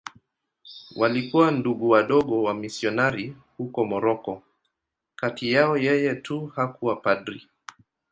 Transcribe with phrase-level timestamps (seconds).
[0.95, 7.47] Walikuwa Ndugu Wadogo wamisionari huko Moroko.Kati yao yeye tu hakuwa padri.